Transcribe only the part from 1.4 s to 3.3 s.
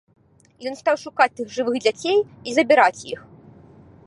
тут жывых дзяцей і забіраць іх.